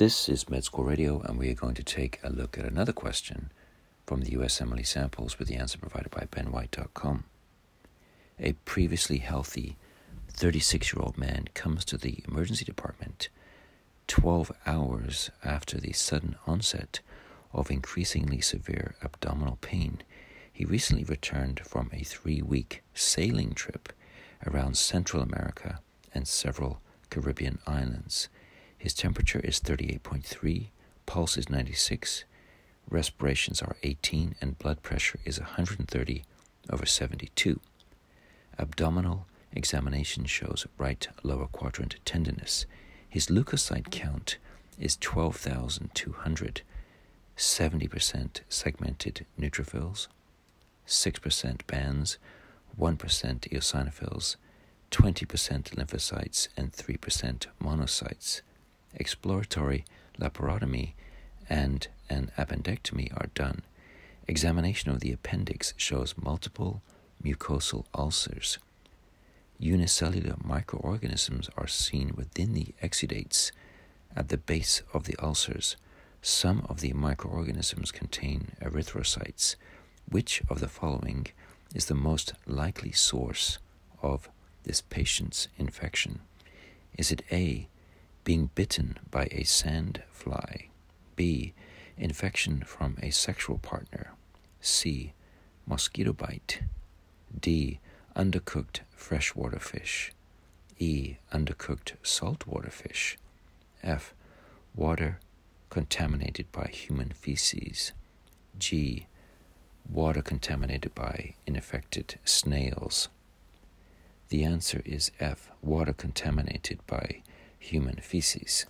[0.00, 2.90] This is Med School Radio, and we are going to take a look at another
[2.90, 3.52] question
[4.06, 7.24] from the USMLE samples with the answer provided by benwhite.com.
[8.38, 9.76] A previously healthy
[10.30, 13.28] 36 year old man comes to the emergency department
[14.06, 17.00] 12 hours after the sudden onset
[17.52, 20.00] of increasingly severe abdominal pain.
[20.50, 23.92] He recently returned from a three week sailing trip
[24.46, 25.80] around Central America
[26.14, 26.80] and several
[27.10, 28.30] Caribbean islands.
[28.80, 30.68] His temperature is 38.3,
[31.04, 32.24] pulse is 96,
[32.88, 36.24] respirations are 18, and blood pressure is 130
[36.70, 37.60] over 72.
[38.58, 42.64] Abdominal examination shows right lower quadrant tenderness.
[43.06, 44.38] His leukocyte count
[44.78, 46.62] is 12,200,
[47.36, 50.06] 70% segmented neutrophils,
[50.86, 52.16] 6% bands,
[52.80, 54.36] 1% eosinophils,
[54.90, 55.26] 20%
[55.74, 58.40] lymphocytes, and 3% monocytes.
[58.94, 59.84] Exploratory
[60.18, 60.92] laparotomy
[61.48, 63.62] and an appendectomy are done.
[64.26, 66.82] Examination of the appendix shows multiple
[67.22, 68.58] mucosal ulcers.
[69.58, 73.50] Unicellular microorganisms are seen within the exudates
[74.16, 75.76] at the base of the ulcers.
[76.22, 79.56] Some of the microorganisms contain erythrocytes.
[80.08, 81.26] Which of the following
[81.74, 83.58] is the most likely source
[84.02, 84.28] of
[84.64, 86.20] this patient's infection?
[86.96, 87.68] Is it A,
[88.30, 90.68] being bitten by a sand fly?
[91.16, 91.52] B,
[91.98, 94.12] infection from a sexual partner?
[94.60, 95.14] C,
[95.66, 96.62] mosquito bite?
[97.40, 97.80] D,
[98.14, 100.12] undercooked freshwater fish?
[100.78, 103.18] E, undercooked saltwater fish?
[103.82, 104.14] F,
[104.76, 105.18] water
[105.68, 107.90] contaminated by human feces?
[108.56, 109.08] G,
[109.90, 113.08] water contaminated by infected snails?
[114.28, 117.22] The answer is F, water contaminated by
[117.60, 118.66] human feces.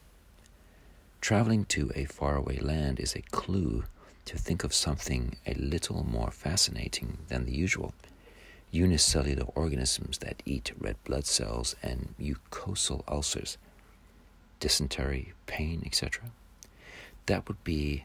[1.22, 3.84] Traveling to a faraway land is a clue
[4.26, 7.94] to think of something a little more fascinating than the usual.
[8.70, 13.56] Unicellular organisms that eat red blood cells and mucosal ulcers,
[14.60, 16.24] dysentery, pain, etc.
[17.26, 18.04] That would be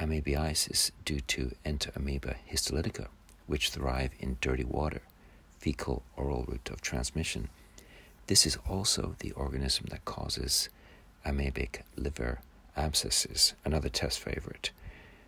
[0.00, 3.08] amoebiasis due to Entamoeba histolytica,
[3.46, 5.02] which thrive in dirty water
[5.58, 7.48] fecal oral route of transmission.
[8.26, 10.68] This is also the organism that causes
[11.26, 12.40] amoebic liver
[12.76, 14.70] abscesses, another test favorite.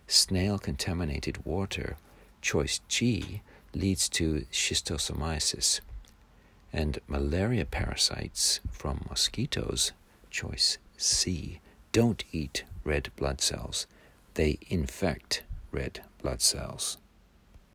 [0.07, 1.97] Snail contaminated water,
[2.41, 3.41] choice G,
[3.73, 5.79] leads to schistosomiasis.
[6.73, 9.91] And malaria parasites from mosquitoes,
[10.29, 11.59] choice C,
[11.91, 13.85] don't eat red blood cells.
[14.33, 16.97] They infect red blood cells.